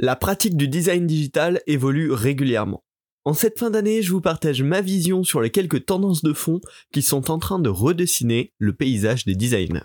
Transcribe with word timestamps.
La 0.00 0.14
pratique 0.14 0.56
du 0.56 0.68
design 0.68 1.08
digital 1.08 1.60
évolue 1.66 2.12
régulièrement. 2.12 2.84
En 3.24 3.34
cette 3.34 3.58
fin 3.58 3.68
d'année, 3.68 4.00
je 4.00 4.12
vous 4.12 4.20
partage 4.20 4.62
ma 4.62 4.80
vision 4.80 5.24
sur 5.24 5.40
les 5.40 5.50
quelques 5.50 5.86
tendances 5.86 6.22
de 6.22 6.32
fond 6.32 6.60
qui 6.92 7.02
sont 7.02 7.32
en 7.32 7.40
train 7.40 7.58
de 7.58 7.68
redessiner 7.68 8.52
le 8.58 8.74
paysage 8.74 9.24
des 9.24 9.34
designers. 9.34 9.82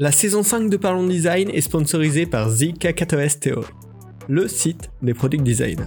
La 0.00 0.10
saison 0.10 0.42
5 0.42 0.70
de 0.70 0.78
Parlons 0.78 1.06
Design 1.06 1.50
est 1.50 1.60
sponsorisée 1.60 2.24
par 2.24 2.48
Theory, 2.48 3.66
le 4.26 4.48
site 4.48 4.90
des 5.02 5.12
product 5.12 5.44
design. 5.44 5.86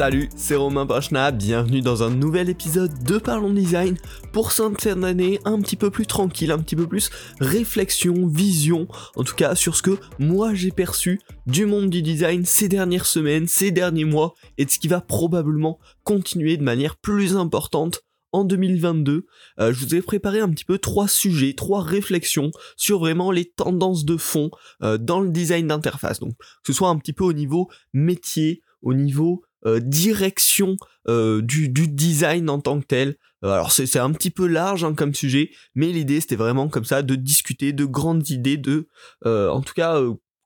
Salut, 0.00 0.30
c'est 0.34 0.56
Romain 0.56 0.86
Pachna, 0.86 1.30
bienvenue 1.30 1.82
dans 1.82 2.02
un 2.02 2.08
nouvel 2.08 2.48
épisode 2.48 3.04
de 3.04 3.18
Parlons 3.18 3.52
Design 3.52 3.98
pour 4.32 4.50
cette 4.50 4.80
fin 4.80 4.96
d'année 4.96 5.40
un 5.44 5.60
petit 5.60 5.76
peu 5.76 5.90
plus 5.90 6.06
tranquille, 6.06 6.52
un 6.52 6.58
petit 6.58 6.74
peu 6.74 6.86
plus 6.86 7.10
réflexion, 7.38 8.26
vision, 8.26 8.88
en 9.14 9.24
tout 9.24 9.34
cas 9.34 9.54
sur 9.54 9.76
ce 9.76 9.82
que 9.82 9.98
moi 10.18 10.54
j'ai 10.54 10.70
perçu 10.70 11.20
du 11.46 11.66
monde 11.66 11.90
du 11.90 12.00
design 12.00 12.46
ces 12.46 12.66
dernières 12.66 13.04
semaines, 13.04 13.46
ces 13.46 13.72
derniers 13.72 14.06
mois 14.06 14.32
et 14.56 14.64
de 14.64 14.70
ce 14.70 14.78
qui 14.78 14.88
va 14.88 15.02
probablement 15.02 15.78
continuer 16.02 16.56
de 16.56 16.62
manière 16.62 16.96
plus 16.96 17.36
importante 17.36 18.00
en 18.32 18.44
2022. 18.44 19.26
Euh, 19.58 19.74
je 19.74 19.84
vous 19.84 19.94
ai 19.94 20.00
préparé 20.00 20.40
un 20.40 20.48
petit 20.48 20.64
peu 20.64 20.78
trois 20.78 21.08
sujets, 21.08 21.52
trois 21.52 21.82
réflexions 21.82 22.52
sur 22.78 23.00
vraiment 23.00 23.32
les 23.32 23.50
tendances 23.50 24.06
de 24.06 24.16
fond 24.16 24.50
euh, 24.82 24.96
dans 24.96 25.20
le 25.20 25.28
design 25.28 25.66
d'interface. 25.66 26.20
Donc 26.20 26.38
que 26.38 26.44
ce 26.68 26.72
soit 26.72 26.88
un 26.88 26.96
petit 26.96 27.12
peu 27.12 27.24
au 27.24 27.34
niveau 27.34 27.68
métier, 27.92 28.62
au 28.80 28.94
niveau 28.94 29.42
direction 29.64 30.76
euh, 31.08 31.42
du, 31.42 31.68
design 31.68 32.48
en 32.50 32.60
tant 32.60 32.80
que 32.80 32.86
tel. 32.86 33.16
Euh, 33.44 33.50
alors 33.50 33.72
c'est 33.72 33.98
un 33.98 34.12
petit 34.12 34.30
peu 34.30 34.46
large 34.46 34.84
hein, 34.84 34.94
comme 34.94 35.14
sujet, 35.14 35.50
mais 35.74 35.88
l'idée 35.88 36.20
c'était 36.20 36.36
vraiment 36.36 36.68
comme 36.68 36.84
ça 36.84 37.02
de 37.02 37.14
discuter 37.14 37.72
de 37.72 37.84
grandes 37.84 38.28
idées, 38.30 38.56
de 38.56 38.88
en 39.24 39.60
tout 39.62 39.74
cas 39.74 40.00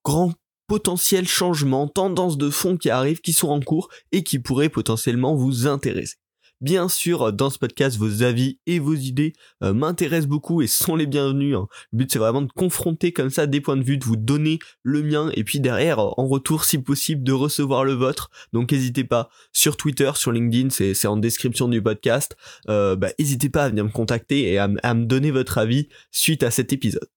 grands 0.04 0.32
potentiels 0.66 1.28
changements, 1.28 1.88
tendances 1.88 2.38
de 2.38 2.50
fond 2.50 2.76
qui 2.76 2.90
arrivent, 2.90 3.20
qui 3.20 3.32
sont 3.32 3.48
en 3.48 3.60
cours 3.60 3.88
et 4.12 4.22
qui 4.22 4.38
pourraient 4.38 4.68
potentiellement 4.68 5.34
vous 5.34 5.66
intéresser. 5.66 6.16
Bien 6.60 6.88
sûr, 6.88 7.32
dans 7.32 7.50
ce 7.50 7.58
podcast, 7.58 7.98
vos 7.98 8.22
avis 8.22 8.58
et 8.66 8.78
vos 8.78 8.94
idées 8.94 9.32
euh, 9.62 9.74
m'intéressent 9.74 10.28
beaucoup 10.28 10.62
et 10.62 10.66
sont 10.66 10.94
les 10.94 11.06
bienvenus. 11.06 11.56
Hein. 11.56 11.66
Le 11.92 11.98
but, 11.98 12.12
c'est 12.12 12.18
vraiment 12.18 12.42
de 12.42 12.52
confronter 12.52 13.12
comme 13.12 13.30
ça 13.30 13.46
des 13.46 13.60
points 13.60 13.76
de 13.76 13.82
vue, 13.82 13.98
de 13.98 14.04
vous 14.04 14.16
donner 14.16 14.60
le 14.82 15.02
mien 15.02 15.30
et 15.34 15.42
puis 15.42 15.58
derrière, 15.58 15.98
en 15.98 16.26
retour, 16.28 16.64
si 16.64 16.78
possible, 16.78 17.24
de 17.24 17.32
recevoir 17.32 17.84
le 17.84 17.94
vôtre. 17.94 18.30
Donc, 18.52 18.70
n'hésitez 18.70 19.04
pas 19.04 19.30
sur 19.52 19.76
Twitter, 19.76 20.12
sur 20.14 20.30
LinkedIn, 20.30 20.70
c'est 20.70 21.06
en 21.08 21.16
description 21.16 21.68
du 21.68 21.82
podcast. 21.82 22.36
Euh, 22.68 22.94
bah, 22.94 23.08
n'hésitez 23.18 23.50
pas 23.50 23.64
à 23.64 23.68
venir 23.68 23.84
me 23.84 23.90
contacter 23.90 24.52
et 24.52 24.58
à, 24.58 24.68
me 24.68 25.04
donner 25.04 25.32
votre 25.32 25.58
avis 25.58 25.88
suite 26.12 26.44
à 26.44 26.50
cet 26.50 26.72
épisode. 26.72 27.08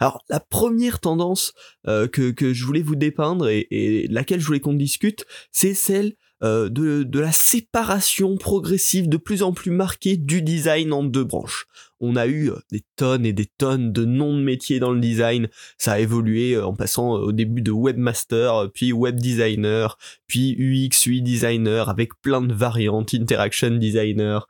Alors 0.00 0.24
la 0.30 0.40
première 0.40 1.00
tendance 1.00 1.52
euh, 1.86 2.08
que, 2.08 2.32
je 2.54 2.64
voulais 2.64 2.80
vous 2.80 2.96
dépeindre 2.96 3.48
et, 3.48 3.66
et 3.70 4.08
laquelle 4.08 4.40
je 4.40 4.46
voulais 4.46 4.60
qu'on 4.60 4.72
discute, 4.72 5.26
c'est 5.52 5.74
celle 5.74 6.14
euh, 6.42 6.68
de, 6.68 7.18
la 7.18 7.32
séparation 7.32 8.36
progressive 8.36 9.08
de 9.08 9.16
plus 9.16 9.42
en 9.42 9.52
plus 9.52 9.70
marquée 9.70 10.18
du 10.18 10.42
design 10.42 10.92
en 10.92 11.02
deux 11.02 11.24
branches. 11.24 11.66
On 11.98 12.14
a 12.14 12.26
eu 12.26 12.50
euh, 12.50 12.58
des 12.70 12.82
tonnes 12.96 13.24
et 13.24 13.32
des 13.32 13.46
tonnes 13.46 13.90
de 13.90 14.04
noms 14.04 14.36
de 14.36 14.42
métiers 14.42 14.78
dans 14.78 14.92
le 14.92 15.00
design. 15.00 15.48
Ça 15.78 15.92
a 15.92 15.98
évolué 15.98 16.52
euh, 16.52 16.66
en 16.66 16.74
passant 16.74 17.12
au 17.12 17.32
début 17.32 17.62
de 17.62 17.70
webmaster, 17.70 18.70
puis 18.74 18.92
web 18.92 19.18
designer, 19.18 19.96
puis 20.26 20.54
UX, 20.58 21.06
UI 21.06 21.22
designer, 21.22 21.88
avec 21.88 22.10
plein 22.20 22.42
de 22.42 22.52
variantes, 22.52 23.14
interaction 23.14 23.70
designer, 23.70 24.46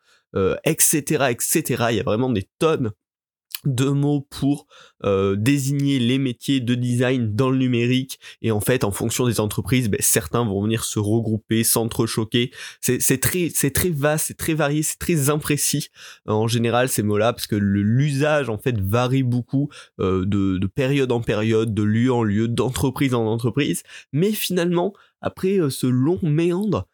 etc., 0.65 1.28
etc. 1.31 1.84
Il 1.91 1.97
y 1.97 2.00
a 2.00 2.03
vraiment 2.03 2.28
des 2.28 2.48
tonnes 2.59 2.91
deux 3.67 3.92
mots 3.92 4.27
pour 4.31 4.67
euh, 5.05 5.36
désigner 5.36 5.98
les 5.98 6.19
métiers 6.19 6.61
de 6.61 6.75
design 6.75 7.34
dans 7.34 7.50
le 7.50 7.59
numérique. 7.59 8.19
Et 8.42 8.50
en 8.50 8.61
fait 8.61 8.84
en 8.84 8.91
fonction 8.91 9.27
des 9.27 9.41
entreprises 9.41 9.89
ben, 9.89 10.00
certains 10.00 10.45
vont 10.45 10.62
venir 10.62 10.84
se 10.84 10.99
regrouper 10.99 11.65
s'entrechoquer. 11.65 12.50
C'est 12.81 13.21
très 13.21 13.50
c'est 13.54 13.71
très 13.71 13.91
vaste 13.91 14.27
c'est 14.28 14.37
très 14.37 14.54
varié 14.54 14.82
c'est 14.82 14.99
très 14.99 15.31
imprécis 15.31 15.88
euh, 16.28 16.32
en 16.32 16.49
général 16.49 16.88
ces 16.88 17.03
mots 17.03 17.19
là 17.19 17.32
parce 17.32 17.47
que 17.47 17.56
l'usage 17.56 18.49
en 18.49 18.59
fait 18.59 18.81
varie 18.81 19.22
beaucoup 19.22 19.69
euh, 20.00 20.25
de, 20.25 20.59
de 20.59 20.66
période 20.66 21.12
en 21.12 21.21
période 21.21 21.75
de 21.75 21.83
lieu 21.83 22.12
en 22.12 22.22
lieu 22.22 22.48
d'entreprise 22.48 23.15
en 23.15 23.27
entreprise. 23.27 23.83
Mais 24.12 24.33
finalement 24.33 24.93
après 25.21 25.59
ce 25.71 25.87
long 25.87 26.19
méandre 26.22 26.87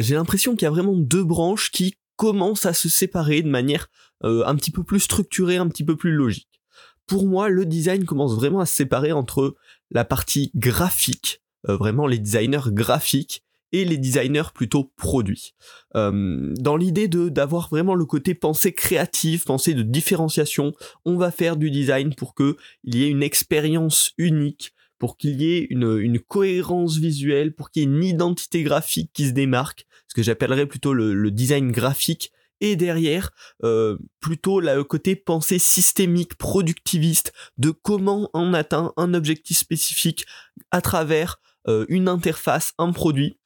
j'ai 0.00 0.16
l'impression 0.16 0.56
qu'il 0.56 0.62
y 0.62 0.66
a 0.66 0.70
vraiment 0.70 0.96
deux 0.96 1.22
branches 1.22 1.70
qui 1.70 1.94
commencent 2.18 2.66
à 2.66 2.74
se 2.74 2.88
séparer 2.90 3.42
de 3.42 3.48
manière 3.48 3.88
euh, 4.24 4.44
un 4.44 4.56
petit 4.56 4.72
peu 4.72 4.82
plus 4.82 5.00
structuré, 5.00 5.56
un 5.56 5.68
petit 5.68 5.84
peu 5.84 5.96
plus 5.96 6.10
logique. 6.10 6.60
Pour 7.06 7.26
moi, 7.26 7.48
le 7.48 7.64
design 7.64 8.04
commence 8.04 8.34
vraiment 8.34 8.60
à 8.60 8.66
se 8.66 8.74
séparer 8.74 9.12
entre 9.12 9.54
la 9.90 10.04
partie 10.04 10.50
graphique, 10.54 11.40
euh, 11.68 11.76
vraiment 11.76 12.06
les 12.06 12.18
designers 12.18 12.70
graphiques, 12.72 13.44
et 13.72 13.84
les 13.84 13.98
designers 13.98 14.50
plutôt 14.54 14.92
produits. 14.96 15.54
Euh, 15.94 16.54
dans 16.58 16.76
l'idée 16.76 17.06
de 17.06 17.28
d'avoir 17.28 17.68
vraiment 17.68 17.94
le 17.94 18.06
côté 18.06 18.34
pensée 18.34 18.72
créative, 18.72 19.44
pensée 19.44 19.74
de 19.74 19.82
différenciation, 19.82 20.72
on 21.04 21.16
va 21.16 21.30
faire 21.30 21.56
du 21.56 21.70
design 21.70 22.14
pour 22.14 22.34
que 22.34 22.56
il 22.84 22.96
y 22.96 23.04
ait 23.04 23.10
une 23.10 23.22
expérience 23.22 24.12
unique, 24.16 24.74
pour 24.98 25.16
qu'il 25.16 25.40
y 25.40 25.54
ait 25.54 25.66
une, 25.70 26.18
cohérence 26.18 26.96
visuelle, 26.96 27.54
pour 27.54 27.70
qu'il 27.70 27.82
y 27.82 27.84
ait 27.84 27.88
une 27.88 28.04
identité 28.04 28.62
graphique 28.62 29.10
qui 29.12 29.26
se 29.26 29.32
démarque, 29.32 29.86
ce 30.08 30.14
que 30.14 30.22
j'appellerais 30.22 30.66
plutôt 30.66 30.92
le, 30.92 31.14
le, 31.14 31.30
design 31.30 31.70
graphique 31.70 32.32
et 32.60 32.76
derrière 32.76 33.30
euh, 33.62 33.96
plutôt 34.20 34.60
le 34.60 34.82
côté 34.84 35.16
pensée 35.16 35.58
systémique, 35.58 36.34
productiviste 36.34 37.32
de 37.56 37.70
comment 37.70 38.30
on 38.34 38.52
atteint 38.54 38.92
un 38.96 39.14
objectif 39.14 39.56
spécifique 39.56 40.26
à 40.70 40.80
travers 40.80 41.40
euh, 41.68 41.86
une 41.88 42.08
interface, 42.08 42.72
un 42.78 42.92
produit, 42.92 43.38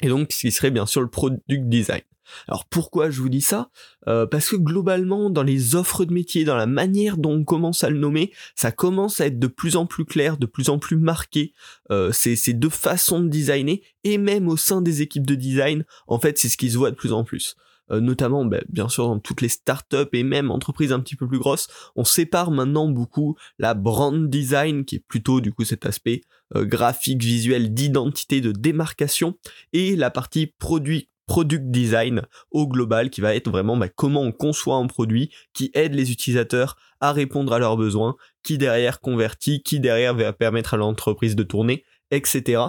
et 0.00 0.08
donc 0.08 0.32
ce 0.32 0.40
qui 0.40 0.52
serait 0.52 0.70
bien 0.70 0.86
sûr 0.86 1.00
le 1.00 1.08
product 1.08 1.68
design. 1.68 2.02
Alors 2.48 2.66
pourquoi 2.66 3.10
je 3.10 3.20
vous 3.20 3.28
dis 3.28 3.40
ça? 3.40 3.70
Euh, 4.08 4.26
Parce 4.26 4.48
que 4.48 4.56
globalement, 4.56 5.30
dans 5.30 5.42
les 5.42 5.74
offres 5.74 6.04
de 6.04 6.12
métier, 6.12 6.44
dans 6.44 6.56
la 6.56 6.66
manière 6.66 7.16
dont 7.16 7.32
on 7.32 7.44
commence 7.44 7.84
à 7.84 7.90
le 7.90 7.98
nommer, 7.98 8.32
ça 8.54 8.72
commence 8.72 9.20
à 9.20 9.26
être 9.26 9.38
de 9.38 9.46
plus 9.46 9.76
en 9.76 9.86
plus 9.86 10.04
clair, 10.04 10.36
de 10.36 10.46
plus 10.46 10.68
en 10.68 10.78
plus 10.78 10.96
marqué. 10.96 11.52
Euh, 11.90 12.12
c'est 12.12 12.36
ces 12.36 12.52
deux 12.52 12.70
façons 12.70 13.20
de 13.20 13.28
designer, 13.28 13.80
et 14.04 14.18
même 14.18 14.48
au 14.48 14.56
sein 14.56 14.82
des 14.82 15.02
équipes 15.02 15.26
de 15.26 15.34
design, 15.34 15.84
en 16.06 16.18
fait, 16.18 16.38
c'est 16.38 16.48
ce 16.48 16.56
qui 16.56 16.70
se 16.70 16.78
voit 16.78 16.90
de 16.90 16.96
plus 16.96 17.12
en 17.12 17.24
plus. 17.24 17.56
Euh, 17.90 18.00
notamment 18.00 18.44
bah, 18.44 18.60
bien 18.68 18.88
sûr 18.88 19.08
dans 19.08 19.18
toutes 19.18 19.40
les 19.40 19.48
startups 19.48 20.08
et 20.12 20.22
même 20.22 20.50
entreprises 20.50 20.92
un 20.92 21.00
petit 21.00 21.16
peu 21.16 21.26
plus 21.26 21.38
grosses, 21.38 21.68
on 21.96 22.04
sépare 22.04 22.50
maintenant 22.50 22.88
beaucoup 22.88 23.36
la 23.58 23.74
brand 23.74 24.30
design 24.30 24.84
qui 24.84 24.96
est 24.96 25.04
plutôt 25.06 25.40
du 25.40 25.52
coup 25.52 25.64
cet 25.64 25.84
aspect 25.84 26.22
euh, 26.54 26.64
graphique, 26.64 27.22
visuel, 27.22 27.74
d'identité, 27.74 28.40
de 28.40 28.52
démarcation 28.52 29.36
et 29.72 29.96
la 29.96 30.10
partie 30.10 30.46
produit 30.46 31.08
product 31.26 31.70
design 31.70 32.22
au 32.50 32.66
global 32.66 33.10
qui 33.10 33.20
va 33.20 33.34
être 33.34 33.50
vraiment 33.50 33.76
bah, 33.76 33.88
comment 33.88 34.22
on 34.22 34.32
conçoit 34.32 34.76
un 34.76 34.86
produit 34.86 35.30
qui 35.54 35.70
aide 35.74 35.94
les 35.94 36.12
utilisateurs 36.12 36.76
à 37.00 37.12
répondre 37.12 37.52
à 37.52 37.58
leurs 37.58 37.76
besoins, 37.76 38.16
qui 38.42 38.58
derrière 38.58 39.00
convertit, 39.00 39.62
qui 39.62 39.80
derrière 39.80 40.14
va 40.14 40.32
permettre 40.32 40.74
à 40.74 40.76
l'entreprise 40.76 41.34
de 41.34 41.42
tourner, 41.42 41.84
etc. 42.10 42.62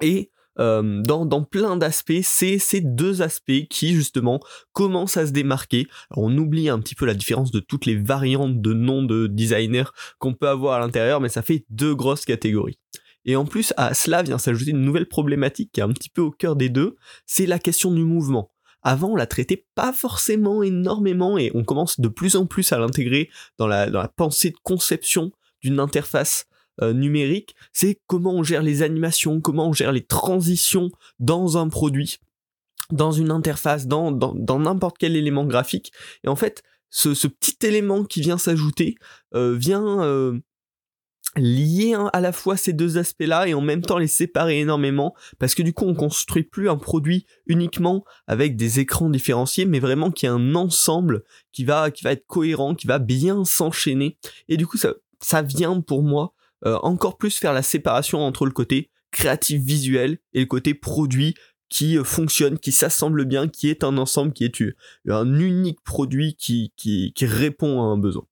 Et 0.00 0.30
euh, 0.58 1.00
dans, 1.02 1.24
dans 1.24 1.44
plein 1.44 1.76
d'aspects, 1.76 2.20
c'est 2.22 2.58
ces 2.58 2.80
deux 2.80 3.22
aspects 3.22 3.66
qui 3.70 3.94
justement 3.94 4.40
commencent 4.72 5.16
à 5.16 5.26
se 5.26 5.32
démarquer. 5.32 5.86
on 6.10 6.36
oublie 6.36 6.68
un 6.68 6.78
petit 6.78 6.94
peu 6.94 7.06
la 7.06 7.14
différence 7.14 7.50
de 7.50 7.60
toutes 7.60 7.86
les 7.86 7.96
variantes 7.96 8.60
de 8.60 8.72
noms 8.72 9.02
de 9.02 9.26
designers 9.26 9.90
qu'on 10.18 10.34
peut 10.34 10.48
avoir 10.48 10.74
à 10.74 10.80
l'intérieur, 10.80 11.20
mais 11.20 11.28
ça 11.28 11.42
fait 11.42 11.64
deux 11.70 11.94
grosses 11.94 12.24
catégories. 12.24 12.78
Et 13.24 13.36
en 13.36 13.44
plus, 13.44 13.72
à 13.76 13.94
cela 13.94 14.22
vient 14.22 14.38
s'ajouter 14.38 14.72
une 14.72 14.82
nouvelle 14.82 15.08
problématique 15.08 15.70
qui 15.72 15.80
est 15.80 15.84
un 15.84 15.92
petit 15.92 16.08
peu 16.08 16.22
au 16.22 16.30
cœur 16.30 16.56
des 16.56 16.68
deux, 16.68 16.96
c'est 17.26 17.46
la 17.46 17.58
question 17.58 17.92
du 17.92 18.02
mouvement. 18.02 18.50
Avant, 18.82 19.10
on 19.10 19.16
la 19.16 19.26
traitait 19.26 19.64
pas 19.74 19.92
forcément 19.92 20.62
énormément 20.62 21.38
et 21.38 21.52
on 21.54 21.62
commence 21.62 22.00
de 22.00 22.08
plus 22.08 22.34
en 22.34 22.46
plus 22.46 22.72
à 22.72 22.78
l'intégrer 22.78 23.30
dans 23.58 23.68
la, 23.68 23.88
dans 23.88 24.00
la 24.00 24.08
pensée 24.08 24.50
de 24.50 24.56
conception 24.64 25.30
d'une 25.62 25.78
interface 25.78 26.46
euh, 26.80 26.92
numérique, 26.92 27.54
c'est 27.72 28.00
comment 28.06 28.32
on 28.32 28.42
gère 28.42 28.62
les 28.62 28.82
animations, 28.82 29.40
comment 29.40 29.68
on 29.68 29.72
gère 29.72 29.92
les 29.92 30.04
transitions 30.04 30.90
dans 31.20 31.58
un 31.58 31.68
produit, 31.68 32.18
dans 32.90 33.12
une 33.12 33.30
interface, 33.30 33.86
dans 33.86 34.10
n'importe 34.58 34.96
quel 34.98 35.14
élément 35.14 35.44
graphique. 35.44 35.92
Et 36.24 36.28
en 36.28 36.36
fait, 36.36 36.62
ce, 36.88 37.26
petit 37.26 37.66
élément 37.66 38.04
qui 38.04 38.20
vient 38.20 38.38
s'ajouter 38.38 38.96
euh, 39.34 39.54
vient 39.54 40.02
euh, 40.02 40.38
lier 41.36 41.96
à 42.12 42.20
la 42.20 42.32
fois 42.32 42.56
ces 42.56 42.72
deux 42.72 42.98
aspects-là 42.98 43.48
et 43.48 43.54
en 43.54 43.60
même 43.60 43.82
temps 43.82 43.98
les 43.98 44.06
séparer 44.06 44.60
énormément 44.60 45.14
parce 45.38 45.54
que 45.54 45.62
du 45.62 45.72
coup 45.72 45.86
on 45.86 45.94
construit 45.94 46.42
plus 46.42 46.68
un 46.68 46.76
produit 46.76 47.26
uniquement 47.46 48.04
avec 48.26 48.56
des 48.56 48.80
écrans 48.80 49.08
différenciés 49.08 49.64
mais 49.64 49.80
vraiment 49.80 50.10
qui 50.10 50.26
est 50.26 50.30
un 50.30 50.54
ensemble 50.54 51.22
qui 51.52 51.64
va 51.64 51.90
qui 51.90 52.04
va 52.04 52.12
être 52.12 52.26
cohérent 52.26 52.74
qui 52.74 52.86
va 52.86 52.98
bien 52.98 53.44
s'enchaîner 53.44 54.18
et 54.48 54.58
du 54.58 54.66
coup 54.66 54.76
ça 54.76 54.94
ça 55.20 55.40
vient 55.40 55.80
pour 55.80 56.02
moi 56.02 56.34
euh, 56.66 56.78
encore 56.82 57.16
plus 57.16 57.38
faire 57.38 57.54
la 57.54 57.62
séparation 57.62 58.20
entre 58.20 58.44
le 58.44 58.52
côté 58.52 58.90
créatif 59.10 59.62
visuel 59.62 60.18
et 60.34 60.40
le 60.40 60.46
côté 60.46 60.74
produit 60.74 61.34
qui 61.68 61.96
fonctionne, 62.04 62.58
qui 62.58 62.70
s'assemble 62.70 63.24
bien, 63.24 63.48
qui 63.48 63.70
est 63.70 63.82
un 63.82 63.96
ensemble, 63.96 64.34
qui 64.34 64.44
est 64.44 64.62
un 65.08 65.38
unique 65.38 65.80
produit 65.82 66.34
qui, 66.34 66.72
qui, 66.76 67.14
qui 67.14 67.24
répond 67.24 67.80
à 67.80 67.86
un 67.86 67.96
besoin. 67.96 68.26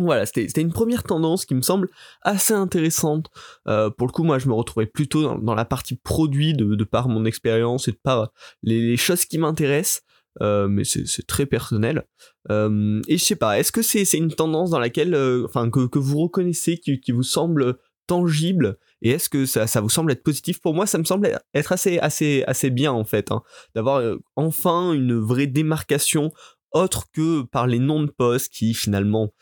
Voilà, 0.00 0.26
c'était 0.26 0.60
une 0.60 0.72
première 0.72 1.02
tendance 1.02 1.44
qui 1.44 1.54
me 1.54 1.62
semble 1.62 1.88
assez 2.22 2.54
intéressante. 2.54 3.30
Euh, 3.68 3.90
pour 3.90 4.06
le 4.06 4.12
coup, 4.12 4.22
moi, 4.22 4.38
je 4.38 4.48
me 4.48 4.54
retrouvais 4.54 4.86
plutôt 4.86 5.38
dans, 5.38 5.54
la 5.54 5.64
partie 5.64 5.96
produit 5.96 6.54
de, 6.54 6.84
par 6.84 7.08
mon 7.08 7.24
expérience 7.24 7.88
et 7.88 7.92
de 7.92 7.98
par 8.02 8.32
les, 8.62 8.96
choses 8.96 9.24
qui 9.24 9.38
m'intéressent. 9.38 10.02
Euh, 10.40 10.68
mais 10.68 10.84
c'est 10.84 11.26
très 11.26 11.44
personnel. 11.44 12.04
Euh, 12.50 13.02
et 13.08 13.18
je 13.18 13.24
sais 13.24 13.36
pas, 13.36 13.58
est-ce 13.58 13.72
que 13.72 13.82
c'est 13.82 14.04
une 14.12 14.32
tendance 14.32 14.70
dans 14.70 14.78
laquelle, 14.78 15.14
enfin, 15.44 15.68
que, 15.70 15.98
vous 15.98 16.20
reconnaissez, 16.20 16.78
qui, 16.78 17.12
vous 17.12 17.24
semble 17.24 17.76
tangible, 18.06 18.78
et 19.02 19.10
est-ce 19.10 19.28
que 19.28 19.44
ça, 19.44 19.66
vous 19.80 19.90
semble 19.90 20.12
être 20.12 20.22
positif? 20.22 20.60
Pour 20.60 20.74
moi, 20.74 20.86
ça 20.86 20.98
me 20.98 21.04
semble 21.04 21.36
être 21.54 21.72
assez, 21.72 21.98
assez, 21.98 22.44
assez 22.46 22.70
bien 22.70 22.92
en 22.92 23.04
fait, 23.04 23.30
hein, 23.30 23.42
d'avoir 23.74 24.02
enfin 24.36 24.92
une 24.92 25.18
vraie 25.18 25.46
démarcation 25.46 26.32
autre 26.72 27.06
que 27.12 27.42
par 27.42 27.66
les 27.66 27.78
noms 27.78 28.02
de 28.02 28.10
postes 28.10 28.52
qui 28.52 28.74
finalement 28.74 29.32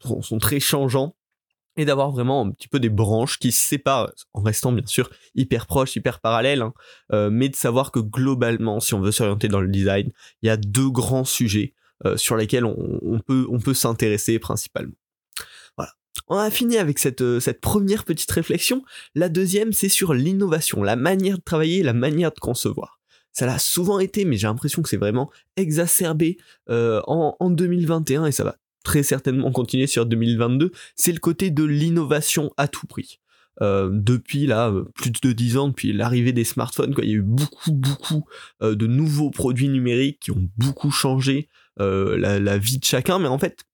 sont, 0.00 0.38
très 0.38 0.60
changeants 0.60 1.14
et 1.76 1.84
d'avoir 1.84 2.10
vraiment 2.10 2.44
un 2.44 2.50
petit 2.50 2.68
peu 2.68 2.80
des 2.80 2.88
branches 2.88 3.38
qui 3.38 3.52
se 3.52 3.66
séparent 3.66 4.10
en 4.32 4.42
restant 4.42 4.72
bien 4.72 4.86
sûr 4.86 5.10
hyper 5.34 5.66
proches, 5.66 5.94
hyper 5.94 6.20
parallèles, 6.20 6.62
hein, 6.62 6.74
euh, 7.12 7.30
mais 7.30 7.48
de 7.48 7.56
savoir 7.56 7.92
que 7.92 8.00
globalement, 8.00 8.80
si 8.80 8.94
on 8.94 9.00
veut 9.00 9.12
s'orienter 9.12 9.48
dans 9.48 9.60
le 9.60 9.68
design, 9.68 10.10
il 10.42 10.46
y 10.46 10.50
a 10.50 10.56
deux 10.56 10.90
grands 10.90 11.24
sujets 11.24 11.74
euh, 12.04 12.16
sur 12.16 12.36
lesquels 12.36 12.64
on, 12.64 13.20
peut, 13.24 13.46
on 13.50 13.60
peut 13.60 13.74
s'intéresser 13.74 14.38
principalement. 14.38 14.94
Voilà. 15.76 15.92
On 16.26 16.36
a 16.36 16.50
fini 16.50 16.78
avec 16.78 16.98
cette, 16.98 17.20
euh, 17.20 17.38
cette 17.38 17.60
première 17.60 18.04
petite 18.04 18.30
réflexion. 18.30 18.82
La 19.14 19.28
deuxième, 19.28 19.72
c'est 19.72 19.88
sur 19.88 20.14
l'innovation, 20.14 20.82
la 20.82 20.96
manière 20.96 21.38
de 21.38 21.42
travailler, 21.42 21.84
la 21.84 21.92
manière 21.92 22.32
de 22.32 22.40
concevoir 22.40 22.98
ça 23.38 23.46
l'a 23.46 23.60
souvent 23.60 24.00
été, 24.00 24.24
mais 24.24 24.36
j'ai 24.36 24.48
l'impression 24.48 24.82
que 24.82 24.88
c'est 24.88 24.96
vraiment 24.96 25.30
exacerbé 25.56 26.38
euh, 26.70 27.00
en, 27.06 27.50
2021 27.50 28.26
et 28.26 28.32
ça 28.32 28.42
va 28.42 28.56
très 28.88 29.02
certainement 29.02 29.52
continuer 29.52 29.86
sur 29.86 30.06
2022. 30.06 30.72
C'est 30.96 31.12
le 31.12 31.18
côté 31.18 31.50
de 31.50 31.62
l'innovation 31.62 32.50
à 32.56 32.68
tout 32.68 32.86
prix. 32.86 33.20
Euh, 33.60 33.90
depuis 33.92 34.46
là 34.46 34.72
plus 34.94 35.10
de 35.10 35.32
10 35.32 35.56
ans, 35.58 35.68
depuis 35.68 35.92
l'arrivée 35.92 36.32
des 36.32 36.44
smartphones, 36.44 36.94
il 37.02 37.08
y 37.08 37.12
a 37.12 37.16
eu 37.16 37.22
beaucoup 37.22 37.72
beaucoup 37.72 38.24
euh, 38.62 38.74
de 38.74 38.86
nouveaux 38.86 39.30
produits 39.30 39.68
numériques 39.68 40.20
qui 40.20 40.30
ont 40.30 40.48
beaucoup 40.56 40.90
changé 40.90 41.48
la, 41.78 42.40
la, 42.40 42.58
vie 42.58 42.78
de 42.78 42.84
chacun, 42.84 43.20
mais 43.20 43.28
en 43.28 43.38
fait 43.38 43.64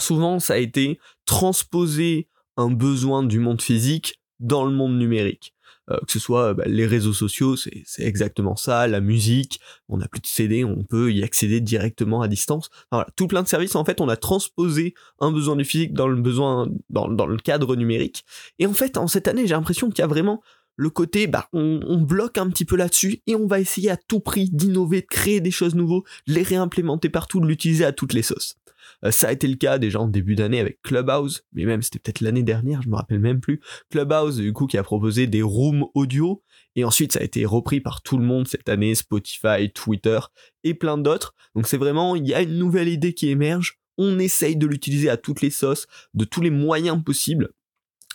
souvent 0.00 0.40
ça 0.40 0.54
a 0.54 0.56
été 0.56 0.98
transposer 1.26 2.28
un 2.56 2.70
besoin 2.70 3.22
du 3.22 3.38
monde 3.38 3.62
physique 3.62 4.20
dans 4.40 4.64
le 4.64 4.72
monde 4.72 4.98
numérique. 4.98 5.54
Euh, 5.90 5.98
que 6.06 6.12
ce 6.12 6.18
soit 6.18 6.54
bah, 6.54 6.64
les 6.66 6.86
réseaux 6.86 7.12
sociaux, 7.12 7.56
c'est 7.56 7.84
exactement 7.98 8.56
ça, 8.56 8.88
la 8.88 9.00
musique, 9.00 9.60
on 9.88 9.98
n'a 9.98 10.08
plus 10.08 10.20
de 10.20 10.26
CD, 10.26 10.64
on 10.64 10.82
peut 10.82 11.12
y 11.12 11.22
accéder 11.22 11.60
directement 11.60 12.22
à 12.22 12.28
distance. 12.28 12.70
tout 13.14 13.28
plein 13.28 13.42
de 13.42 13.48
services, 13.48 13.76
en 13.76 13.84
fait, 13.84 14.00
on 14.00 14.08
a 14.08 14.16
transposé 14.16 14.94
un 15.20 15.30
besoin 15.30 15.56
du 15.56 15.64
physique 15.64 15.92
dans 15.92 16.08
le 16.08 16.20
besoin, 16.20 16.68
dans, 16.90 17.08
dans 17.08 17.26
le 17.26 17.36
cadre 17.36 17.76
numérique. 17.76 18.24
Et 18.58 18.66
en 18.66 18.72
fait, 18.72 18.96
en 18.96 19.06
cette 19.06 19.28
année, 19.28 19.46
j'ai 19.46 19.54
l'impression 19.54 19.88
qu'il 19.90 20.00
y 20.00 20.02
a 20.02 20.08
vraiment 20.08 20.42
le 20.76 20.90
côté, 20.90 21.26
bah, 21.26 21.48
on, 21.52 21.80
on 21.86 22.00
bloque 22.02 22.38
un 22.38 22.50
petit 22.50 22.64
peu 22.64 22.76
là-dessus 22.76 23.22
et 23.26 23.34
on 23.34 23.46
va 23.46 23.60
essayer 23.60 23.90
à 23.90 23.96
tout 23.96 24.20
prix 24.20 24.50
d'innover, 24.50 25.00
de 25.00 25.06
créer 25.06 25.40
des 25.40 25.50
choses 25.50 25.74
nouveaux, 25.74 26.04
de 26.26 26.34
les 26.34 26.42
réimplémenter 26.42 27.08
partout, 27.08 27.40
de 27.40 27.46
l'utiliser 27.46 27.84
à 27.84 27.92
toutes 27.92 28.12
les 28.12 28.22
sauces. 28.22 28.56
Euh, 29.04 29.10
ça 29.10 29.28
a 29.28 29.32
été 29.32 29.46
le 29.46 29.56
cas 29.56 29.78
déjà 29.78 30.00
en 30.00 30.08
début 30.08 30.34
d'année 30.34 30.60
avec 30.60 30.80
Clubhouse, 30.82 31.42
mais 31.52 31.64
même 31.64 31.82
c'était 31.82 31.98
peut-être 31.98 32.20
l'année 32.20 32.42
dernière, 32.42 32.82
je 32.82 32.88
me 32.88 32.96
rappelle 32.96 33.20
même 33.20 33.40
plus. 33.40 33.60
Clubhouse, 33.90 34.36
du 34.36 34.52
coup, 34.52 34.66
qui 34.66 34.78
a 34.78 34.82
proposé 34.82 35.26
des 35.26 35.42
rooms 35.42 35.86
audio, 35.94 36.42
et 36.74 36.84
ensuite 36.84 37.12
ça 37.12 37.20
a 37.20 37.22
été 37.22 37.44
repris 37.44 37.80
par 37.80 38.02
tout 38.02 38.18
le 38.18 38.24
monde 38.24 38.48
cette 38.48 38.68
année, 38.68 38.94
Spotify, 38.94 39.70
Twitter, 39.72 40.18
et 40.64 40.74
plein 40.74 40.98
d'autres. 40.98 41.34
Donc 41.54 41.66
c'est 41.66 41.78
vraiment, 41.78 42.16
il 42.16 42.26
y 42.26 42.34
a 42.34 42.42
une 42.42 42.58
nouvelle 42.58 42.88
idée 42.88 43.14
qui 43.14 43.28
émerge, 43.28 43.78
on 43.98 44.18
essaye 44.18 44.56
de 44.56 44.66
l'utiliser 44.66 45.08
à 45.08 45.16
toutes 45.16 45.40
les 45.40 45.50
sauces, 45.50 45.86
de 46.14 46.24
tous 46.24 46.40
les 46.40 46.50
moyens 46.50 47.02
possibles, 47.02 47.50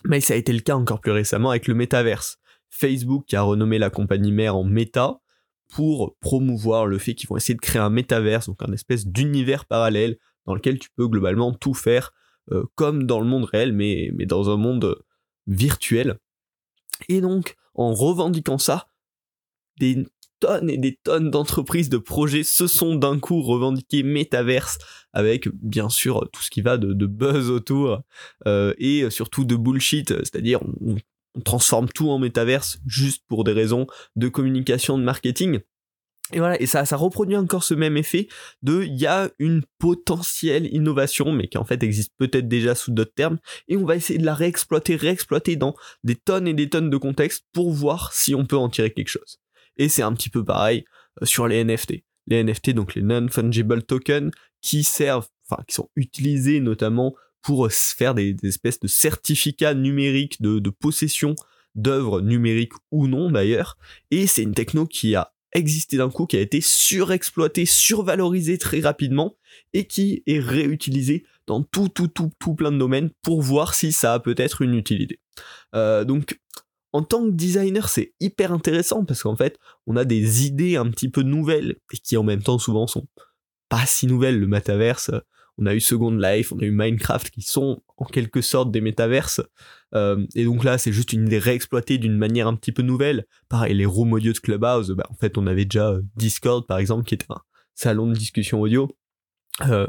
mais 0.05 0.21
ça 0.21 0.33
a 0.33 0.37
été 0.37 0.53
le 0.53 0.59
cas 0.59 0.75
encore 0.75 1.01
plus 1.01 1.11
récemment 1.11 1.49
avec 1.49 1.67
le 1.67 1.73
métaverse. 1.73 2.37
Facebook 2.69 3.25
qui 3.27 3.35
a 3.35 3.41
renommé 3.41 3.79
la 3.79 3.89
compagnie 3.89 4.31
mère 4.31 4.55
en 4.55 4.63
Meta, 4.63 5.21
pour 5.71 6.17
promouvoir 6.19 6.85
le 6.85 6.97
fait 6.97 7.15
qu'ils 7.15 7.29
vont 7.29 7.37
essayer 7.37 7.55
de 7.55 7.61
créer 7.61 7.81
un 7.81 7.89
métaverse, 7.89 8.47
donc 8.47 8.61
un 8.61 8.73
espèce 8.73 9.07
d'univers 9.07 9.65
parallèle 9.65 10.17
dans 10.45 10.55
lequel 10.55 10.79
tu 10.79 10.89
peux 10.95 11.07
globalement 11.07 11.53
tout 11.53 11.73
faire 11.73 12.11
euh, 12.51 12.63
comme 12.75 13.05
dans 13.05 13.19
le 13.19 13.27
monde 13.27 13.45
réel, 13.45 13.71
mais, 13.73 14.11
mais 14.15 14.25
dans 14.25 14.49
un 14.49 14.57
monde 14.57 14.85
euh, 14.85 14.95
virtuel. 15.47 16.17
Et 17.07 17.21
donc, 17.21 17.55
en 17.75 17.93
revendiquant 17.93 18.57
ça, 18.57 18.87
des 19.79 20.05
tonnes 20.39 20.69
et 20.69 20.77
des 20.77 20.97
tonnes 21.03 21.29
d'entreprises, 21.29 21.89
de 21.89 21.97
projets 21.97 22.43
se 22.43 22.67
sont 22.67 22.95
d'un 22.95 23.19
coup 23.19 23.41
revendiqués 23.41 24.03
métaverse, 24.03 24.79
avec 25.13 25.47
bien 25.49 25.89
sûr 25.89 26.27
tout 26.33 26.41
ce 26.41 26.49
qui 26.49 26.61
va 26.61 26.77
de, 26.77 27.05
buzz 27.05 27.49
autour, 27.49 28.01
euh, 28.47 28.73
et 28.77 29.09
surtout 29.09 29.45
de 29.45 29.55
bullshit, 29.55 30.09
c'est-à-dire 30.09 30.61
on, 30.81 30.97
on 31.35 31.41
transforme 31.41 31.87
tout 31.89 32.09
en 32.09 32.19
métaverse 32.19 32.79
juste 32.85 33.23
pour 33.27 33.43
des 33.43 33.53
raisons 33.53 33.87
de 34.15 34.27
communication, 34.27 34.97
de 34.97 35.03
marketing. 35.03 35.59
Et 36.33 36.39
voilà, 36.39 36.61
et 36.61 36.65
ça, 36.65 36.85
ça 36.85 36.95
reproduit 36.95 37.35
encore 37.35 37.63
ce 37.63 37.73
même 37.73 37.97
effet 37.97 38.27
de 38.61 38.83
il 38.83 38.95
y 38.95 39.05
a 39.05 39.29
une 39.39 39.63
potentielle 39.79 40.73
innovation, 40.73 41.31
mais 41.31 41.47
qui 41.47 41.57
en 41.57 41.65
fait 41.65 41.83
existe 41.83 42.13
peut-être 42.17 42.47
déjà 42.47 42.75
sous 42.75 42.91
d'autres 42.91 43.13
termes, 43.13 43.37
et 43.67 43.77
on 43.77 43.85
va 43.85 43.95
essayer 43.95 44.19
de 44.19 44.25
la 44.25 44.33
réexploiter, 44.33 44.95
réexploiter 44.95 45.55
dans 45.55 45.75
des 46.03 46.15
tonnes 46.15 46.47
et 46.47 46.53
des 46.53 46.69
tonnes 46.69 46.89
de 46.89 46.97
contextes 46.97 47.45
pour 47.51 47.71
voir 47.71 48.13
si 48.13 48.33
on 48.35 48.45
peut 48.45 48.57
en 48.57 48.69
tirer 48.69 48.91
quelque 48.91 49.09
chose. 49.09 49.39
Et 49.77 49.89
c'est 49.89 50.03
un 50.03 50.13
petit 50.13 50.29
peu 50.29 50.43
pareil 50.43 50.85
euh, 51.21 51.25
sur 51.25 51.47
les 51.47 51.63
NFT. 51.63 52.03
Les 52.27 52.43
NFT, 52.43 52.71
donc 52.71 52.95
les 52.95 53.01
non-fungible 53.01 53.83
tokens, 53.83 54.31
qui 54.61 54.83
servent, 54.83 55.27
enfin 55.49 55.63
qui 55.67 55.75
sont 55.75 55.89
utilisés 55.95 56.59
notamment 56.59 57.15
pour 57.41 57.65
euh, 57.65 57.69
faire 57.69 58.13
des, 58.13 58.35
espèces 58.43 58.79
de 58.79 58.87
certificats 58.87 59.73
numériques 59.73 60.41
de, 60.41 60.59
de 60.59 60.69
possession 60.69 61.35
d'œuvres 61.75 62.21
numériques 62.21 62.73
ou 62.91 63.07
non 63.07 63.31
d'ailleurs. 63.31 63.77
Et 64.11 64.27
c'est 64.27 64.43
une 64.43 64.53
techno 64.53 64.85
qui 64.85 65.15
a 65.15 65.33
existé 65.53 65.97
d'un 65.97 66.09
coup, 66.09 66.25
qui 66.25 66.37
a 66.37 66.41
été 66.41 66.61
surexploité, 66.61 67.65
survalorisé 67.65 68.57
très 68.57 68.79
rapidement 68.79 69.35
et 69.73 69.85
qui 69.85 70.23
est 70.25 70.39
réutilisé 70.39 71.25
dans 71.47 71.63
tout, 71.63 71.89
tout, 71.89 72.07
tout, 72.07 72.31
tout 72.39 72.55
plein 72.55 72.71
de 72.71 72.77
domaines 72.77 73.09
pour 73.21 73.41
voir 73.41 73.73
si 73.73 73.91
ça 73.91 74.13
a 74.13 74.19
peut-être 74.19 74.61
une 74.61 74.75
utilité. 74.75 75.19
Euh, 75.75 76.03
donc, 76.03 76.39
en 76.93 77.03
tant 77.03 77.25
que 77.25 77.31
designer, 77.31 77.89
c'est 77.89 78.13
hyper 78.19 78.51
intéressant 78.51 79.05
parce 79.05 79.23
qu'en 79.23 79.35
fait, 79.35 79.57
on 79.87 79.95
a 79.95 80.05
des 80.05 80.45
idées 80.45 80.75
un 80.75 80.89
petit 80.89 81.09
peu 81.09 81.21
nouvelles 81.21 81.77
et 81.93 81.97
qui 81.97 82.17
en 82.17 82.23
même 82.23 82.43
temps 82.43 82.59
souvent 82.59 82.87
sont 82.87 83.07
pas 83.69 83.85
si 83.85 84.07
nouvelles. 84.07 84.39
Le 84.39 84.47
metaverse, 84.47 85.11
on 85.57 85.65
a 85.65 85.75
eu 85.75 85.79
Second 85.79 86.17
Life, 86.17 86.51
on 86.51 86.59
a 86.59 86.63
eu 86.63 86.71
Minecraft 86.71 87.29
qui 87.29 87.41
sont 87.41 87.81
en 87.97 88.05
quelque 88.05 88.41
sorte 88.41 88.71
des 88.71 88.81
métaverses. 88.81 89.41
Euh, 89.93 90.25
et 90.35 90.45
donc 90.45 90.63
là, 90.63 90.77
c'est 90.77 90.91
juste 90.91 91.13
une 91.13 91.27
idée 91.27 91.37
réexploitée 91.37 91.97
d'une 91.97 92.17
manière 92.17 92.47
un 92.47 92.55
petit 92.55 92.71
peu 92.71 92.81
nouvelle. 92.81 93.25
Pareil, 93.49 93.75
les 93.75 93.85
rooms 93.85 94.13
audio 94.13 94.33
de 94.33 94.39
Clubhouse, 94.39 94.91
bah, 94.91 95.05
en 95.09 95.15
fait, 95.15 95.37
on 95.37 95.47
avait 95.47 95.65
déjà 95.65 95.89
euh, 95.89 96.01
Discord 96.15 96.65
par 96.65 96.77
exemple, 96.77 97.03
qui 97.03 97.15
était 97.15 97.27
un 97.29 97.41
salon 97.75 98.07
de 98.07 98.13
discussion 98.13 98.61
audio. 98.61 98.89
Euh, 99.67 99.87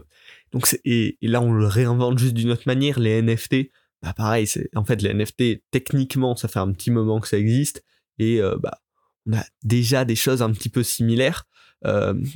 donc 0.50 0.78
et, 0.84 1.16
là, 1.22 1.40
on 1.40 1.52
le 1.52 1.66
réinvente 1.66 2.18
juste 2.18 2.34
d'une 2.34 2.50
autre 2.50 2.64
manière. 2.66 2.98
Les 2.98 3.22
NFT, 3.22 3.70
bah 4.02 4.12
pareil, 4.14 4.46
c'est 4.46 4.68
en 4.75 4.84
fait 4.84 5.00
les 5.00 5.14
NFT 5.14 5.62
techniquement, 5.70 6.34
ça 6.37 6.48
fait 6.48 6.58
un 6.58 6.72
petit 6.72 6.90
moment 6.90 7.20
que 7.20 7.28
ça 7.28 7.38
existe 7.38 7.84
et 8.18 8.40
bah 8.60 8.78
on 9.26 9.34
a 9.34 9.44
déjà 9.62 10.04
des 10.04 10.16
choses 10.16 10.42
un 10.42 10.50
petit 10.50 10.68
peu 10.68 10.82
similaires. 10.82 11.44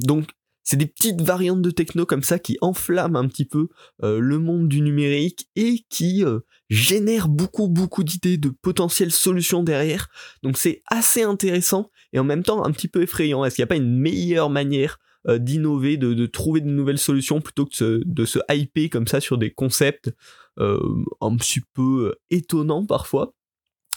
donc 0.01 0.31
c'est 0.67 0.77
des 0.77 0.87
petites 0.87 1.23
variantes 1.23 1.63
de 1.63 1.71
techno 1.71 2.05
comme 2.07 2.25
ça 2.25 2.41
qui 2.41 2.59
enflamment 2.61 3.21
un 3.21 3.29
petit 3.29 3.45
peu 3.45 3.69
euh, 4.03 4.19
le 4.19 4.39
monde 4.41 4.69
du 4.69 4.83
numérique 4.83 5.49
et 5.55 5.85
qui 5.89 6.25
euh, 6.25 6.41
génèrent 6.69 7.29
beaucoup 7.29 7.69
beaucoup 7.69 8.03
d'idées 8.03 8.37
de 8.37 8.49
potentielles 8.51 9.13
solutions 9.13 9.63
derrière. 9.63 10.09
Donc 10.43 10.59
c'est 10.59 10.83
assez 10.89 11.23
intéressant 11.23 11.93
et 12.13 12.19
en 12.19 12.25
même 12.25 12.43
temps 12.43 12.65
un 12.65 12.73
petit 12.73 12.89
peu 12.89 13.03
effrayant. 13.03 13.45
Est-ce 13.45 13.55
qu'il 13.55 13.63
n'y 13.63 13.67
a 13.67 13.69
pas 13.69 13.77
une 13.77 13.97
meilleure 13.97 14.51
manière 14.51 14.99
euh, 15.29 15.39
d'innover, 15.39 15.99
de, 15.99 16.27
trouver 16.27 16.61
de 16.61 16.67
nouvelles 16.67 16.99
solutions 16.99 17.41
plutôt 17.41 17.67
que 17.67 18.03
de 18.05 18.25
se 18.25 18.41
hyper 18.53 18.91
comme 18.91 19.07
ça 19.07 19.21
sur 19.21 19.39
des 19.39 19.53
concepts 19.53 20.11
un 20.59 21.37
petit 21.37 21.61
peu 21.75 22.15
étonnants 22.31 22.87
parfois? 22.87 23.35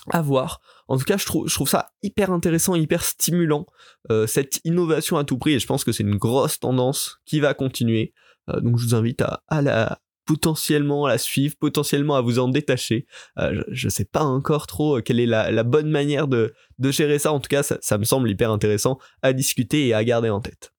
À 0.09 0.21
voir. 0.21 0.61
En 0.87 0.97
tout 0.97 1.03
cas, 1.03 1.17
je 1.17 1.25
trouve, 1.25 1.69
ça 1.69 1.91
hyper 2.01 2.31
intéressant, 2.31 2.75
hyper 2.75 3.03
stimulant, 3.03 3.65
euh, 4.11 4.27
cette 4.27 4.59
innovation 4.63 5.17
à 5.17 5.23
tout 5.23 5.37
prix, 5.37 5.53
et 5.53 5.59
je 5.59 5.67
pense 5.67 5.83
que 5.83 5.91
c'est 5.91 6.03
une 6.03 6.17
grosse 6.17 6.59
tendance 6.59 7.19
qui 7.25 7.39
va 7.39 7.53
continuer. 7.53 8.13
Euh, 8.49 8.59
donc 8.61 8.77
je 8.77 8.85
vous 8.85 8.95
invite 8.95 9.23
à, 9.47 9.61
la 9.61 9.99
potentiellement 10.25 11.05
à 11.05 11.09
la 11.09 11.17
suivre, 11.17 11.55
potentiellement 11.59 12.15
à 12.15 12.21
vous 12.21 12.37
en 12.39 12.49
détacher. 12.49 13.07
Euh, 13.39 13.63
je, 13.69 13.87
ne 13.87 13.89
sais 13.89 14.05
pas 14.05 14.23
encore 14.23 14.67
trop 14.67 15.01
quelle 15.01 15.19
est 15.19 15.25
la, 15.25 15.63
bonne 15.63 15.89
manière 15.89 16.27
de, 16.27 16.53
gérer 16.79 17.19
ça, 17.19 17.33
en 17.33 17.39
tout 17.39 17.49
cas 17.49 17.63
ça 17.63 17.97
me 17.97 18.03
semble 18.03 18.29
hyper 18.29 18.51
intéressant 18.51 18.99
à 19.21 19.33
discuter 19.33 19.87
et 19.87 19.93
à 19.93 20.03
garder 20.03 20.29
en 20.29 20.39
tête. 20.39 20.71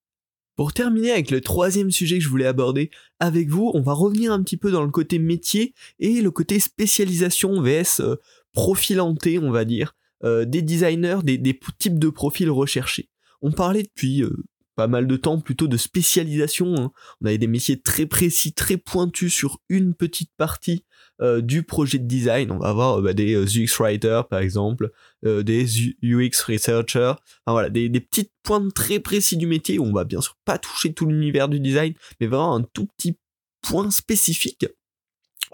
Pour 0.61 0.75
terminer 0.75 1.13
avec 1.13 1.31
le 1.31 1.41
troisième 1.41 1.91
sujet 1.91 2.19
que 2.19 2.25
je 2.25 2.29
voulais 2.29 2.45
aborder 2.45 2.91
avec 3.19 3.49
vous, 3.49 3.71
on 3.73 3.81
va 3.81 3.95
revenir 3.95 4.31
un 4.31 4.43
petit 4.43 4.59
peu 4.59 4.71
dans 4.71 4.83
le 4.85 4.91
côté 4.91 5.19
métier 5.19 5.73
et 6.01 6.21
le 6.21 6.31
côté 6.31 6.61
spécialisation 6.61 7.63
vs 7.63 8.03
profilanté, 8.53 9.39
on 9.39 9.51
va 9.51 9.65
dire, 9.65 9.95
des 10.23 10.63
designers, 10.63 11.21
des, 11.23 11.59
types 11.79 11.99
de 11.99 12.09
profils 12.11 12.51
recherchés. 12.51 13.09
On 13.41 13.53
parlait 13.53 13.83
depuis 13.83 14.25
pas 14.81 14.87
mal 14.87 15.07
de 15.07 15.17
temps 15.17 15.41
plutôt 15.41 15.69
de 15.69 15.77
spécialisation. 15.77 16.75
Hein. 16.75 16.93
On 17.21 17.27
avait 17.27 17.37
des 17.37 17.47
métiers 17.47 17.81
très 17.81 18.07
précis, 18.07 18.55
très 18.55 18.79
pointus 18.79 19.31
sur 19.31 19.59
une 19.69 19.95
petite 19.95 20.31
partie 20.39 20.85
euh, 21.21 21.43
du 21.43 21.63
projet 21.63 21.99
de 21.99 22.07
design. 22.07 22.51
On 22.51 22.59
va 22.59 22.69
avoir 22.69 22.99
euh, 22.99 23.03
bah, 23.03 23.13
des 23.13 23.35
euh, 23.35 23.45
UX 23.45 23.79
writers 23.79 24.27
par 24.27 24.39
exemple, 24.39 24.91
des 25.23 25.67
UX 26.03 26.43
researchers, 26.49 27.13
enfin, 27.45 27.53
voilà, 27.53 27.69
des, 27.69 27.91
des 27.91 28.01
petites 28.01 28.33
pointes 28.43 28.73
très 28.73 29.01
précis 29.01 29.37
du 29.37 29.47
métier 29.47 29.79
où 29.79 29.85
on 29.85 29.93
va 29.93 30.05
bien 30.05 30.23
sûr 30.23 30.39
pas 30.47 30.57
toucher 30.57 30.95
tout 30.95 31.05
l'univers 31.05 31.51
du 31.51 31.61
design, 31.61 31.93
mais 32.19 32.27
vraiment 32.27 32.55
un 32.55 32.63
tout 32.63 32.87
petit 32.97 33.19
point 33.61 33.91
spécifique 33.91 34.67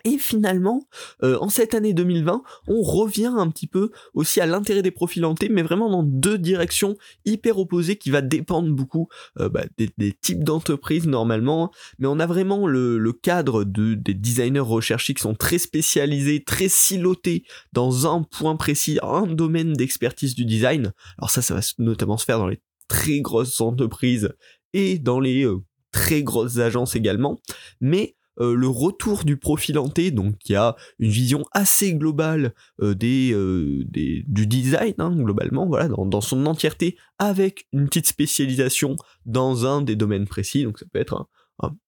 et 0.05 0.19
finalement, 0.19 0.87
euh, 1.23 1.39
en 1.41 1.49
cette 1.49 1.75
année 1.75 1.95
2020, 1.95 2.43
on 2.69 2.83
revient 2.83 3.33
un 3.37 3.51
petit 3.51 3.67
peu 3.67 3.91
aussi 4.15 4.41
à 4.41 4.47
l'intérêt 4.47 4.83
des 4.83 4.91
profils 4.91 5.25
hantés, 5.25 5.49
mais 5.49 5.63
vraiment 5.63 5.91
dans 5.91 6.03
deux 6.03 6.39
directions 6.39 6.97
hyper 7.25 7.59
opposées 7.59 7.97
qui 7.97 8.11
va 8.11 8.21
dépendre 8.21 8.71
beaucoup 8.71 9.09
euh, 9.41 9.49
bah, 9.49 9.65
des, 9.79 10.13
types 10.13 10.45
d'entreprises 10.45 11.07
normalement. 11.07 11.73
Mais 11.99 12.07
on 12.07 12.21
a 12.21 12.27
vraiment 12.27 12.67
le, 12.67 13.13
cadre 13.13 13.65
de, 13.65 13.95
des 13.95 14.15
designers 14.15 14.61
recherchés 14.61 15.15
qui 15.15 15.23
sont 15.23 15.35
très 15.35 15.59
spécialisés, 15.59 16.45
très 16.45 16.69
silotés 16.69 17.45
dans 17.73 18.07
un 18.07 18.23
point 18.23 18.57
précis, 18.57 18.99
un 19.03 19.27
domaine 19.27 19.73
d'expertise 19.73 20.35
du 20.35 20.45
design. 20.45 20.93
Alors 21.19 21.31
ça, 21.31 21.43
ça 21.43 21.55
va 21.55 21.61
notamment 21.79 22.19
se 22.19 22.25
faire 22.25 22.39
dans 22.39 22.49
les 22.49 22.61
très 22.89 23.21
grosses 23.21 23.61
entreprises 23.61 24.31
et 24.73 24.99
dans 24.99 25.19
les 25.19 25.45
euh, 25.45 25.57
très 25.91 26.23
grosses 26.23 26.59
agences 26.59 26.95
également. 26.95 27.41
Mais 27.81 28.16
euh, 28.39 28.55
le 28.55 28.69
retour 28.69 29.25
du 29.25 29.37
profilanté, 29.37 30.11
donc 30.11 30.37
qui 30.39 30.55
a 30.55 30.77
une 30.99 31.11
vision 31.11 31.45
assez 31.53 31.95
globale 31.95 32.55
euh, 32.83 32.95
euh, 33.03 33.85
du 33.93 34.47
design, 34.47 34.95
hein, 34.99 35.15
globalement, 35.17 35.67
voilà, 35.67 35.89
dans, 35.89 36.21
son 36.21 36.45
entièreté, 36.47 36.97
avec 37.19 37.67
une 37.73 37.87
petite 37.87 38.07
spécialisation 38.07 38.97
dans 39.25 39.65
un 39.67 39.81
des 39.81 39.97
domaines 39.97 40.27
précis, 40.27 40.65
donc 40.65 40.79
ça 40.79 40.87
peut 40.93 40.99
être 40.99 41.15
un, 41.15 41.27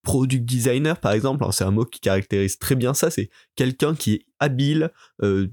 product 0.02 0.46
designer 0.46 0.98
par 0.98 1.12
exemple, 1.12 1.44
c'est 1.52 1.62
un 1.62 1.70
mot 1.70 1.84
qui 1.84 2.00
caractérise 2.00 2.58
très 2.58 2.74
bien 2.74 2.94
ça, 2.94 3.10
c'est 3.10 3.28
quelqu'un 3.54 3.94
qui 3.94 4.14
est 4.14 4.26
habile, 4.38 4.90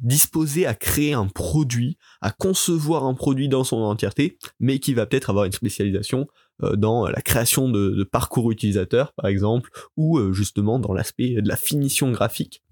disposé 0.01 0.65
à 0.65 0.73
créer 0.73 1.11
un 1.11 1.27
produit, 1.27 1.97
à 2.21 2.31
concevoir 2.31 3.03
un 3.03 3.13
produit 3.13 3.49
dans 3.49 3.65
son 3.65 3.75
entièreté, 3.81 4.37
mais 4.61 4.79
qui 4.79 4.93
va 4.93 5.05
peut-être 5.05 5.29
avoir 5.29 5.43
une 5.43 5.51
spécialisation 5.51 6.27
dans 6.59 7.07
la 7.07 7.21
création 7.21 7.69
de, 7.69 8.03
parcours 8.03 8.51
utilisateurs 8.51 9.13
par 9.13 9.27
exemple, 9.27 9.69
ou 9.97 10.17
euh, 10.17 10.31
justement 10.31 10.79
dans 10.79 10.93
l'aspect 10.93 11.41
de 11.41 11.47
la 11.47 11.55
finition 11.55 12.11
graphique. 12.11 12.63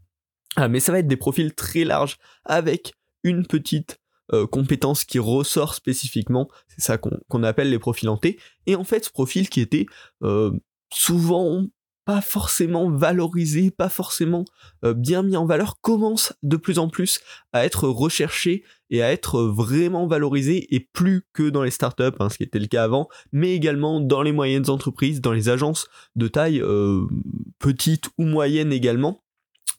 Ah, 0.56 0.68
mais 0.68 0.80
ça 0.80 0.92
va 0.92 1.00
être 1.00 1.08
des 1.08 1.18
profils 1.18 1.54
très 1.54 1.84
larges 1.84 2.18
avec 2.46 2.94
une 3.24 3.46
petite 3.46 4.00
euh, 4.32 4.48
compétence 4.48 5.04
qui 5.04 5.20
ressort 5.20 5.74
spécifiquement, 5.74 6.48
c'est 6.68 6.82
ça 6.82 6.98
qu'on 6.98 7.44
appelle 7.44 7.70
les 7.70 7.80
profils 7.80 8.10
hantés, 8.10 8.40
et 8.68 8.76
en 8.76 8.84
fait 8.84 9.06
ce 9.06 9.12
profil 9.12 9.50
qui 9.50 9.62
était 9.62 9.86
souvent 10.94 11.66
pas 12.06 12.22
forcément 12.22 12.90
valorisé, 12.90 13.72
pas 13.72 13.90
forcément 13.90 14.46
euh, 14.84 14.94
bien 14.94 15.24
mis 15.24 15.38
en 15.38 15.46
valeur, 15.46 15.80
commence 15.82 16.34
de 16.44 16.58
plus 16.58 16.80
en 16.80 16.90
plus 16.90 17.22
à 17.54 17.66
être 17.66 17.88
recherché 17.88 18.64
et 18.94 19.02
à 19.02 19.12
être 19.12 19.42
vraiment 19.42 20.06
valorisé, 20.06 20.74
et 20.74 20.80
plus 20.80 21.26
que 21.34 21.50
dans 21.50 21.64
les 21.64 21.72
startups, 21.72 22.16
hein, 22.20 22.30
ce 22.30 22.38
qui 22.38 22.44
était 22.44 22.60
le 22.60 22.68
cas 22.68 22.84
avant, 22.84 23.10
mais 23.32 23.56
également 23.56 24.00
dans 24.00 24.22
les 24.22 24.32
moyennes 24.32 24.70
entreprises, 24.70 25.20
dans 25.20 25.34
les 25.34 25.50
agences 25.50 25.88
de 26.16 26.28
taille 26.28 26.62
euh, 26.62 27.02
petite 27.58 28.06
ou 28.20 28.26
moyenne 28.26 28.72
également 28.72 29.24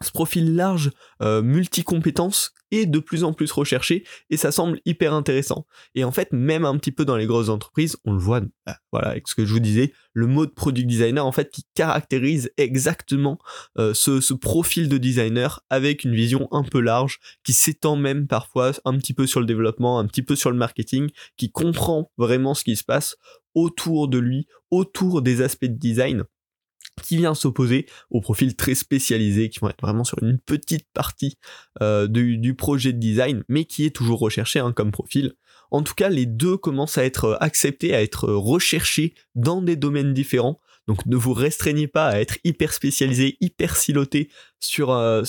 ce 0.02 0.10
profil 0.10 0.54
large, 0.54 0.90
euh, 1.22 1.42
multi-compétences 1.42 2.52
est 2.70 2.86
de 2.86 2.98
plus 2.98 3.22
en 3.24 3.32
plus 3.32 3.50
recherché 3.52 4.04
et 4.30 4.36
ça 4.36 4.50
semble 4.50 4.80
hyper 4.84 5.14
intéressant. 5.14 5.66
Et 5.94 6.04
en 6.04 6.10
fait, 6.10 6.32
même 6.32 6.64
un 6.64 6.76
petit 6.78 6.90
peu 6.90 7.04
dans 7.04 7.16
les 7.16 7.26
grosses 7.26 7.48
entreprises, 7.48 7.96
on 8.04 8.12
le 8.12 8.18
voit, 8.18 8.40
bah, 8.66 8.76
voilà, 8.90 9.08
avec 9.08 9.28
ce 9.28 9.34
que 9.34 9.44
je 9.44 9.52
vous 9.52 9.60
disais, 9.60 9.92
le 10.12 10.26
mot 10.26 10.46
de 10.46 10.50
product 10.50 10.86
designer 10.86 11.24
en 11.24 11.32
fait 11.32 11.50
qui 11.50 11.64
caractérise 11.74 12.50
exactement 12.56 13.38
euh, 13.78 13.94
ce, 13.94 14.20
ce, 14.20 14.34
profil 14.34 14.88
de 14.88 14.98
designer 14.98 15.60
avec 15.70 16.04
une 16.04 16.14
vision 16.14 16.48
un 16.50 16.64
peu 16.64 16.80
large 16.80 17.20
qui 17.44 17.52
s'étend 17.52 17.96
même 17.96 18.26
parfois 18.26 18.72
un 18.84 18.96
petit 18.98 19.14
peu 19.14 19.26
sur 19.26 19.40
le 19.40 19.46
développement, 19.46 19.98
un 19.98 20.06
petit 20.06 20.22
peu 20.22 20.34
sur 20.36 20.50
le 20.50 20.56
marketing, 20.56 21.10
qui 21.36 21.50
comprend 21.50 22.10
vraiment 22.18 22.54
ce 22.54 22.64
qui 22.64 22.76
se 22.76 22.84
passe 22.84 23.16
autour 23.54 24.08
de 24.08 24.18
lui, 24.18 24.46
autour 24.70 25.22
des 25.22 25.40
aspects 25.40 25.66
de 25.66 25.78
design 25.78 26.24
qui 27.02 27.16
vient 27.16 27.34
s'opposer 27.34 27.86
aux 28.10 28.20
profils 28.20 28.54
très 28.56 28.74
spécialisés 28.74 29.48
qui 29.48 29.60
vont 29.60 29.68
être 29.68 29.80
vraiment 29.80 30.04
sur 30.04 30.22
une 30.22 30.38
petite 30.38 30.86
partie 30.92 31.36
euh, 31.82 32.06
du, 32.06 32.54
projet 32.54 32.92
de 32.92 32.98
design, 32.98 33.44
mais 33.48 33.64
qui 33.64 33.84
est 33.84 33.94
toujours 33.94 34.20
recherché 34.20 34.58
hein, 34.58 34.72
comme 34.72 34.90
profil. 34.90 35.34
En 35.70 35.82
tout 35.82 35.94
cas, 35.94 36.08
les 36.08 36.26
deux 36.26 36.56
commencent 36.56 36.98
à 36.98 37.04
être 37.04 37.36
acceptés, 37.40 37.94
à 37.94 38.02
être 38.02 38.28
recherchés 38.28 39.14
dans 39.34 39.60
des 39.60 39.76
domaines 39.76 40.14
différents. 40.14 40.60
Donc 40.86 41.06
ne 41.06 41.16
vous 41.16 41.32
restreignez 41.32 41.88
pas 41.88 42.08
à 42.08 42.20
être 42.20 42.36
hyper 42.44 42.72
spécialisé, 42.72 43.38
hyper 43.40 43.76
siloté 43.76 44.28
sur, 44.60 44.90
euh, 44.90 45.22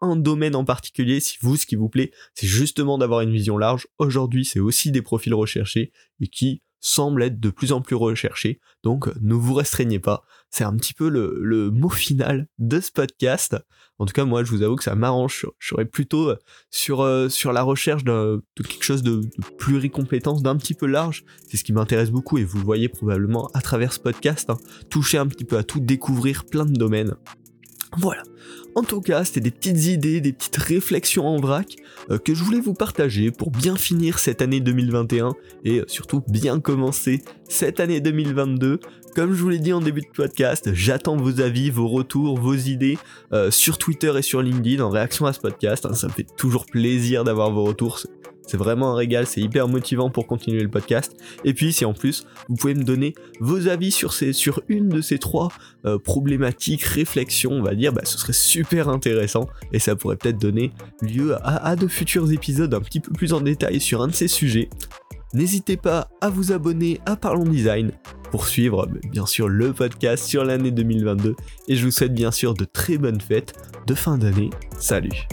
un, 0.00 0.16
domaine 0.16 0.54
en 0.54 0.64
particulier. 0.64 1.18
Si 1.18 1.38
vous, 1.40 1.56
ce 1.56 1.66
qui 1.66 1.74
vous 1.74 1.88
plaît, 1.88 2.12
c'est 2.34 2.46
justement 2.46 2.96
d'avoir 2.96 3.20
une 3.20 3.32
vision 3.32 3.58
large. 3.58 3.88
Aujourd'hui, 3.98 4.44
c'est 4.44 4.60
aussi 4.60 4.92
des 4.92 5.02
profils 5.02 5.34
recherchés 5.34 5.92
et 6.20 6.28
qui 6.28 6.62
semble 6.80 7.22
être 7.22 7.38
de 7.38 7.50
plus 7.50 7.72
en 7.72 7.80
plus 7.80 7.94
recherché, 7.94 8.60
donc 8.82 9.10
ne 9.20 9.34
vous 9.34 9.54
restreignez 9.54 9.98
pas. 9.98 10.24
C'est 10.50 10.64
un 10.64 10.74
petit 10.76 10.94
peu 10.94 11.08
le, 11.08 11.70
mot 11.70 11.88
final 11.88 12.48
de 12.58 12.80
ce 12.80 12.90
podcast. 12.90 13.56
En 13.98 14.06
tout 14.06 14.12
cas, 14.12 14.24
moi, 14.24 14.42
je 14.42 14.50
vous 14.50 14.62
avoue 14.62 14.76
que 14.76 14.82
ça 14.82 14.94
m'arrange. 14.94 15.46
Je 15.58 15.68
serais 15.68 15.84
plutôt 15.84 16.32
sur, 16.70 17.02
euh, 17.02 17.28
sur 17.28 17.52
la 17.52 17.62
recherche 17.62 18.02
de, 18.02 18.42
quelque 18.56 18.82
chose 18.82 19.02
de, 19.02 19.16
de 19.16 19.56
pluricompétence, 19.58 20.42
d'un 20.42 20.56
petit 20.56 20.74
peu 20.74 20.86
large. 20.86 21.24
C'est 21.48 21.56
ce 21.56 21.64
qui 21.64 21.72
m'intéresse 21.72 22.10
beaucoup 22.10 22.38
et 22.38 22.44
vous 22.44 22.58
le 22.58 22.64
voyez 22.64 22.88
probablement 22.88 23.48
à 23.54 23.60
travers 23.60 23.92
ce 23.92 24.00
podcast. 24.00 24.50
Hein. 24.50 24.56
toucher 24.88 25.18
un 25.18 25.26
petit 25.26 25.44
peu 25.44 25.56
à 25.56 25.62
tout, 25.62 25.80
découvrir 25.80 26.46
plein 26.46 26.64
de 26.64 26.72
domaines. 26.72 27.14
Voilà. 27.98 28.22
En 28.76 28.82
tout 28.82 29.00
cas, 29.00 29.24
c'était 29.24 29.40
des 29.40 29.50
petites 29.50 29.84
idées, 29.86 30.20
des 30.20 30.32
petites 30.32 30.56
réflexions 30.56 31.26
en 31.26 31.40
vrac 31.40 31.74
euh, 32.10 32.18
que 32.18 32.34
je 32.34 32.44
voulais 32.44 32.60
vous 32.60 32.74
partager 32.74 33.30
pour 33.32 33.50
bien 33.50 33.76
finir 33.76 34.18
cette 34.18 34.42
année 34.42 34.60
2021 34.60 35.32
et 35.64 35.80
euh, 35.80 35.84
surtout 35.88 36.22
bien 36.28 36.60
commencer 36.60 37.22
cette 37.48 37.80
année 37.80 38.00
2022. 38.00 38.78
Comme 39.16 39.34
je 39.34 39.42
vous 39.42 39.48
l'ai 39.48 39.58
dit 39.58 39.72
en 39.72 39.80
début 39.80 40.02
de 40.02 40.08
podcast, 40.14 40.70
j'attends 40.72 41.16
vos 41.16 41.40
avis, 41.40 41.70
vos 41.70 41.88
retours, 41.88 42.38
vos 42.38 42.54
idées 42.54 42.96
euh, 43.32 43.50
sur 43.50 43.76
Twitter 43.76 44.12
et 44.16 44.22
sur 44.22 44.40
LinkedIn 44.40 44.84
en 44.84 44.90
réaction 44.90 45.26
à 45.26 45.32
ce 45.32 45.40
podcast. 45.40 45.84
Hein. 45.84 45.94
ça 45.94 46.06
me 46.06 46.12
fait 46.12 46.26
toujours 46.36 46.66
plaisir 46.66 47.24
d'avoir 47.24 47.50
vos 47.50 47.64
retours. 47.64 47.98
C'est 48.50 48.56
vraiment 48.56 48.90
un 48.90 48.96
régal, 48.96 49.28
c'est 49.28 49.40
hyper 49.40 49.68
motivant 49.68 50.10
pour 50.10 50.26
continuer 50.26 50.60
le 50.60 50.68
podcast. 50.68 51.16
Et 51.44 51.54
puis 51.54 51.72
si 51.72 51.84
en 51.84 51.94
plus 51.94 52.26
vous 52.48 52.56
pouvez 52.56 52.74
me 52.74 52.82
donner 52.82 53.14
vos 53.38 53.68
avis 53.68 53.92
sur, 53.92 54.12
une 54.66 54.88
de 54.88 55.00
ces 55.00 55.18
trois 55.18 55.52
euh, 55.84 56.00
problématiques, 56.00 56.82
réflexions, 56.82 57.52
on 57.52 57.62
va 57.62 57.76
dire, 57.76 57.92
bah, 57.92 58.00
ce 58.02 58.18
serait 58.18 58.32
super 58.32 58.88
intéressant 58.88 59.46
et 59.72 59.78
ça 59.78 59.94
pourrait 59.94 60.16
peut-être 60.16 60.40
donner 60.40 60.72
lieu 61.00 61.36
à, 61.46 61.64
à 61.64 61.76
de 61.76 61.86
futurs 61.86 62.32
épisodes 62.32 62.74
un 62.74 62.80
petit 62.80 62.98
peu 62.98 63.12
plus 63.12 63.32
en 63.34 63.40
détail 63.40 63.80
sur 63.80 64.02
un 64.02 64.08
de 64.08 64.14
ces 64.14 64.26
sujets. 64.26 64.68
N'hésitez 65.32 65.76
pas 65.76 66.08
à 66.20 66.28
vous 66.28 66.50
abonner 66.50 66.98
à 67.06 67.14
Parlons 67.14 67.44
Design 67.44 67.92
pour 68.32 68.48
suivre 68.48 68.88
bien 69.12 69.26
sûr 69.26 69.48
le 69.48 69.72
podcast 69.72 70.24
sur 70.24 70.44
l'année 70.44 70.72
2022 70.72 71.36
et 71.68 71.76
je 71.76 71.84
vous 71.84 71.92
souhaite 71.92 72.14
bien 72.14 72.32
sûr 72.32 72.54
de 72.54 72.64
très 72.64 72.98
bonnes 72.98 73.20
fêtes 73.20 73.54
de 73.86 73.94
fin 73.94 74.18
d'année. 74.18 74.50
Salut 74.76 75.28